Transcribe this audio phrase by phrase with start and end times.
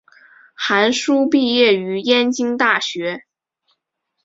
[0.55, 3.23] 韩叙毕业于燕京大学。